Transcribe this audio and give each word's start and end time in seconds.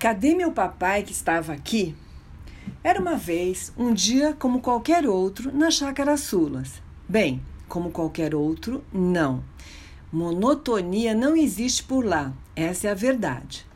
Cadê 0.00 0.34
meu 0.34 0.50
papai 0.50 1.02
que 1.02 1.12
estava 1.12 1.52
aqui? 1.52 1.94
Era 2.82 2.98
uma 2.98 3.16
vez, 3.16 3.70
um 3.76 3.92
dia 3.92 4.32
como 4.32 4.62
qualquer 4.62 5.06
outro, 5.06 5.54
na 5.54 5.70
chácara 5.70 6.16
Sulas. 6.16 6.80
Bem, 7.06 7.42
como 7.68 7.90
qualquer 7.90 8.34
outro, 8.34 8.82
não. 8.90 9.44
Monotonia 10.10 11.12
não 11.12 11.36
existe 11.36 11.82
por 11.82 12.02
lá, 12.02 12.32
essa 12.56 12.88
é 12.88 12.90
a 12.90 12.94
verdade. 12.94 13.66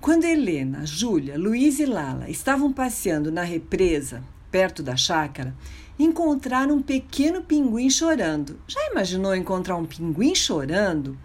Quando 0.00 0.24
Helena, 0.24 0.84
Júlia, 0.84 1.38
Luiz 1.38 1.78
e 1.78 1.86
Lala 1.86 2.28
estavam 2.28 2.72
passeando 2.72 3.30
na 3.30 3.44
represa, 3.44 4.24
perto 4.50 4.82
da 4.82 4.96
chácara, 4.96 5.54
encontraram 5.96 6.74
um 6.74 6.82
pequeno 6.82 7.40
pinguim 7.40 7.88
chorando. 7.88 8.58
Já 8.66 8.84
imaginou 8.90 9.32
encontrar 9.32 9.76
um 9.76 9.86
pinguim 9.86 10.34
chorando? 10.34 11.16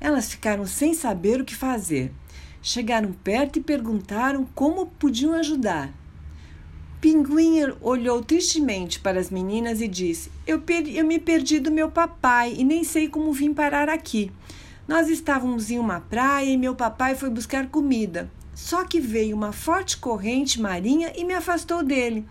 Elas 0.00 0.32
ficaram 0.32 0.66
sem 0.66 0.94
saber 0.94 1.40
o 1.40 1.44
que 1.44 1.54
fazer. 1.54 2.12
Chegaram 2.62 3.12
perto 3.12 3.58
e 3.58 3.62
perguntaram 3.62 4.46
como 4.54 4.86
podiam 4.86 5.32
ajudar. 5.34 5.90
Pinguim 7.00 7.60
olhou 7.80 8.22
tristemente 8.22 9.00
para 9.00 9.18
as 9.18 9.30
meninas 9.30 9.80
e 9.80 9.88
disse: 9.88 10.30
eu, 10.46 10.62
eu 10.92 11.04
me 11.06 11.18
perdi 11.18 11.58
do 11.58 11.70
meu 11.70 11.90
papai 11.90 12.54
e 12.58 12.62
nem 12.62 12.84
sei 12.84 13.08
como 13.08 13.32
vim 13.32 13.54
parar 13.54 13.88
aqui. 13.88 14.30
Nós 14.86 15.08
estávamos 15.08 15.70
em 15.70 15.78
uma 15.78 16.00
praia 16.00 16.50
e 16.50 16.58
meu 16.58 16.74
papai 16.74 17.14
foi 17.14 17.30
buscar 17.30 17.68
comida. 17.68 18.30
Só 18.54 18.84
que 18.84 19.00
veio 19.00 19.34
uma 19.34 19.52
forte 19.52 19.96
corrente 19.96 20.60
marinha 20.60 21.12
e 21.16 21.24
me 21.24 21.32
afastou 21.32 21.82
dele. 21.82 22.26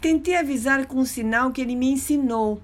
Tentei 0.00 0.36
avisar 0.36 0.86
com 0.86 1.00
um 1.00 1.04
sinal 1.04 1.50
que 1.50 1.60
ele 1.60 1.76
me 1.76 1.90
ensinou, 1.90 2.62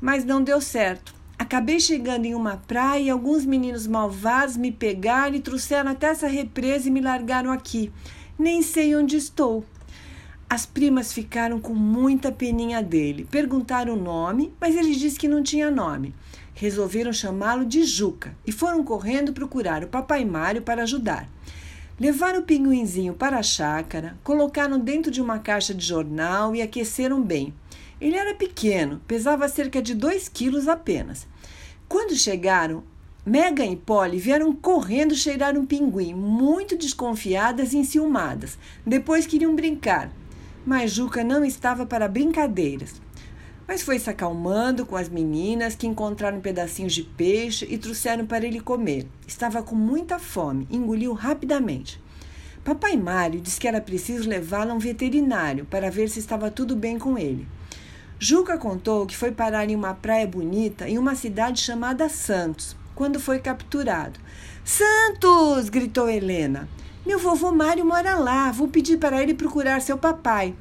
mas 0.00 0.24
não 0.24 0.42
deu 0.42 0.60
certo. 0.60 1.11
Acabei 1.42 1.80
chegando 1.80 2.24
em 2.24 2.36
uma 2.36 2.56
praia 2.56 3.02
e 3.02 3.10
alguns 3.10 3.44
meninos 3.44 3.84
malvados 3.88 4.56
me 4.56 4.70
pegaram 4.70 5.34
e 5.34 5.40
trouxeram 5.40 5.90
até 5.90 6.06
essa 6.06 6.28
represa 6.28 6.86
e 6.86 6.90
me 6.92 7.00
largaram 7.00 7.50
aqui. 7.50 7.90
Nem 8.38 8.62
sei 8.62 8.94
onde 8.94 9.16
estou. 9.16 9.64
As 10.48 10.64
primas 10.64 11.12
ficaram 11.12 11.60
com 11.60 11.74
muita 11.74 12.30
peninha 12.30 12.80
dele. 12.80 13.26
Perguntaram 13.28 13.94
o 13.94 14.00
nome, 14.00 14.54
mas 14.60 14.76
ele 14.76 14.94
disse 14.94 15.18
que 15.18 15.26
não 15.26 15.42
tinha 15.42 15.68
nome. 15.68 16.14
Resolveram 16.54 17.12
chamá-lo 17.12 17.66
de 17.66 17.82
Juca 17.82 18.36
e 18.46 18.52
foram 18.52 18.84
correndo 18.84 19.32
procurar 19.32 19.82
o 19.82 19.88
papai 19.88 20.24
Mário 20.24 20.62
para 20.62 20.84
ajudar. 20.84 21.28
Levaram 21.98 22.38
o 22.38 22.44
pinguinzinho 22.44 23.14
para 23.14 23.38
a 23.38 23.42
chácara, 23.42 24.16
colocaram 24.22 24.78
dentro 24.78 25.10
de 25.10 25.20
uma 25.20 25.40
caixa 25.40 25.74
de 25.74 25.84
jornal 25.84 26.54
e 26.54 26.62
aqueceram 26.62 27.20
bem. 27.20 27.52
Ele 28.00 28.16
era 28.16 28.32
pequeno, 28.32 29.00
pesava 29.08 29.48
cerca 29.48 29.82
de 29.82 29.92
2 29.92 30.28
quilos 30.28 30.68
apenas. 30.68 31.31
Quando 31.92 32.16
chegaram, 32.16 32.82
Megan 33.22 33.66
e 33.66 33.76
Polly 33.76 34.18
vieram 34.18 34.50
correndo 34.54 35.14
cheirar 35.14 35.58
um 35.58 35.66
pinguim, 35.66 36.14
muito 36.14 36.74
desconfiadas 36.74 37.74
e 37.74 37.76
enciumadas. 37.76 38.56
Depois 38.86 39.26
queriam 39.26 39.54
brincar, 39.54 40.10
mas 40.64 40.90
Juca 40.90 41.22
não 41.22 41.44
estava 41.44 41.84
para 41.84 42.08
brincadeiras. 42.08 42.94
Mas 43.68 43.82
foi 43.82 43.98
se 43.98 44.08
acalmando 44.08 44.86
com 44.86 44.96
as 44.96 45.10
meninas 45.10 45.74
que 45.74 45.86
encontraram 45.86 46.40
pedacinhos 46.40 46.94
de 46.94 47.02
peixe 47.02 47.66
e 47.68 47.76
trouxeram 47.76 48.24
para 48.24 48.46
ele 48.46 48.60
comer. 48.60 49.06
Estava 49.26 49.62
com 49.62 49.76
muita 49.76 50.18
fome, 50.18 50.66
engoliu 50.70 51.12
rapidamente. 51.12 52.00
Papai 52.64 52.96
Mário 52.96 53.38
disse 53.38 53.60
que 53.60 53.68
era 53.68 53.82
preciso 53.82 54.30
levá-lo 54.30 54.70
a 54.70 54.74
um 54.74 54.78
veterinário 54.78 55.66
para 55.66 55.90
ver 55.90 56.08
se 56.08 56.20
estava 56.20 56.50
tudo 56.50 56.74
bem 56.74 56.98
com 56.98 57.18
ele. 57.18 57.46
Juca 58.24 58.56
contou 58.56 59.04
que 59.04 59.16
foi 59.16 59.32
parar 59.32 59.68
em 59.68 59.74
uma 59.74 59.94
praia 59.94 60.28
bonita 60.28 60.88
em 60.88 60.96
uma 60.96 61.16
cidade 61.16 61.60
chamada 61.60 62.08
Santos, 62.08 62.76
quando 62.94 63.18
foi 63.18 63.40
capturado. 63.40 64.20
Santos! 64.64 65.68
gritou 65.68 66.08
Helena. 66.08 66.68
Meu 67.04 67.18
vovô 67.18 67.50
Mário 67.50 67.84
mora 67.84 68.14
lá. 68.14 68.52
Vou 68.52 68.68
pedir 68.68 68.98
para 68.98 69.20
ele 69.20 69.34
procurar 69.34 69.82
seu 69.82 69.98
papai. 69.98 70.54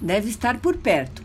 Deve 0.00 0.30
estar 0.30 0.60
por 0.60 0.76
perto. 0.76 1.20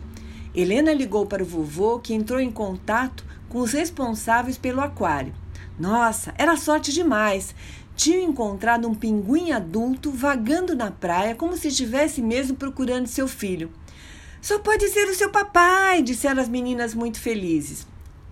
Helena 0.52 0.92
ligou 0.92 1.24
para 1.24 1.44
o 1.44 1.46
vovô, 1.46 2.00
que 2.00 2.14
entrou 2.14 2.40
em 2.40 2.50
contato 2.50 3.24
com 3.48 3.60
os 3.60 3.70
responsáveis 3.70 4.58
pelo 4.58 4.80
aquário. 4.80 5.32
Nossa, 5.78 6.34
era 6.36 6.56
sorte 6.56 6.92
demais. 6.92 7.54
Tinham 7.94 8.28
encontrado 8.28 8.88
um 8.88 8.94
pinguim 8.94 9.52
adulto 9.52 10.10
vagando 10.10 10.74
na 10.74 10.90
praia 10.90 11.36
como 11.36 11.56
se 11.56 11.68
estivesse 11.68 12.20
mesmo 12.20 12.56
procurando 12.56 13.06
seu 13.06 13.28
filho. 13.28 13.70
Só 14.44 14.58
pode 14.58 14.86
ser 14.90 15.08
o 15.08 15.14
seu 15.14 15.30
papai, 15.30 16.02
disseram 16.02 16.42
as 16.42 16.50
meninas 16.50 16.92
muito 16.92 17.18
felizes. 17.18 17.86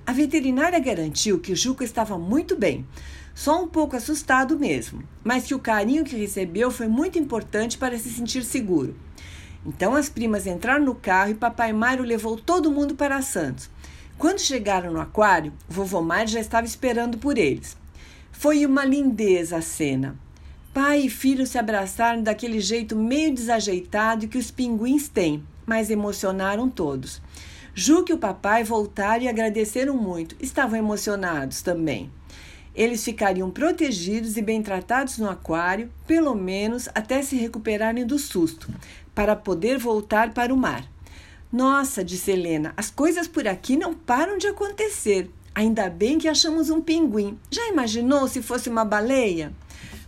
A 0.06 0.12
veterinária 0.12 0.78
garantiu 0.78 1.40
que 1.40 1.52
o 1.52 1.56
Juca 1.56 1.84
estava 1.84 2.18
muito 2.18 2.54
bem, 2.54 2.86
só 3.34 3.62
um 3.62 3.66
pouco 3.66 3.96
assustado 3.96 4.58
mesmo, 4.58 5.02
mas 5.24 5.46
que 5.46 5.54
o 5.54 5.58
carinho 5.58 6.04
que 6.04 6.14
recebeu 6.14 6.70
foi 6.70 6.86
muito 6.86 7.18
importante 7.18 7.78
para 7.78 7.98
se 7.98 8.10
sentir 8.10 8.44
seguro. 8.44 8.94
Então 9.64 9.94
as 9.94 10.10
primas 10.10 10.46
entraram 10.46 10.84
no 10.84 10.94
carro 10.94 11.30
e 11.30 11.34
papai 11.34 11.72
Mário 11.72 12.04
levou 12.04 12.36
todo 12.36 12.70
mundo 12.70 12.94
para 12.94 13.22
Santos. 13.22 13.70
Quando 14.18 14.38
chegaram 14.38 14.92
no 14.92 15.00
aquário, 15.00 15.54
vovô 15.66 16.02
Mário 16.02 16.28
já 16.28 16.40
estava 16.40 16.66
esperando 16.66 17.16
por 17.16 17.38
eles. 17.38 17.74
Foi 18.30 18.66
uma 18.66 18.84
lindeza 18.84 19.56
a 19.56 19.62
cena. 19.62 20.14
Pai 20.72 21.00
e 21.00 21.10
filho 21.10 21.46
se 21.46 21.58
abraçaram 21.58 22.22
daquele 22.22 22.60
jeito 22.60 22.96
meio 22.96 23.34
desajeitado 23.34 24.28
que 24.28 24.38
os 24.38 24.50
pinguins 24.50 25.08
têm 25.08 25.44
mas 25.66 25.90
emocionaram 25.90 26.68
todos. 26.68 27.20
Ju 27.74 28.04
e 28.08 28.12
o 28.12 28.18
papai 28.18 28.62
voltaram 28.64 29.22
e 29.22 29.28
agradeceram 29.28 29.96
muito. 29.96 30.36
Estavam 30.40 30.78
emocionados 30.78 31.62
também. 31.62 32.10
Eles 32.74 33.04
ficariam 33.04 33.50
protegidos 33.50 34.36
e 34.36 34.42
bem 34.42 34.62
tratados 34.62 35.18
no 35.18 35.28
aquário, 35.28 35.90
pelo 36.06 36.34
menos 36.34 36.88
até 36.94 37.22
se 37.22 37.36
recuperarem 37.36 38.06
do 38.06 38.18
susto, 38.18 38.68
para 39.14 39.36
poder 39.36 39.78
voltar 39.78 40.32
para 40.32 40.52
o 40.52 40.56
mar. 40.56 40.84
Nossa, 41.50 42.02
disse 42.02 42.30
Helena, 42.30 42.72
as 42.76 42.90
coisas 42.90 43.28
por 43.28 43.46
aqui 43.46 43.76
não 43.76 43.92
param 43.92 44.38
de 44.38 44.46
acontecer. 44.46 45.30
Ainda 45.54 45.90
bem 45.90 46.18
que 46.18 46.28
achamos 46.28 46.70
um 46.70 46.80
pinguim. 46.80 47.38
Já 47.50 47.68
imaginou 47.68 48.26
se 48.26 48.40
fosse 48.40 48.70
uma 48.70 48.86
baleia? 48.86 49.52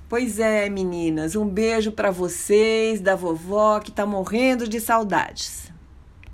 Pois 0.08 0.38
é, 0.38 0.68
meninas, 0.68 1.34
um 1.34 1.48
beijo 1.48 1.90
para 1.90 2.10
vocês, 2.10 3.00
da 3.00 3.16
vovó 3.16 3.80
que 3.80 3.90
está 3.90 4.04
morrendo 4.04 4.68
de 4.68 4.80
saudades. 4.80 5.73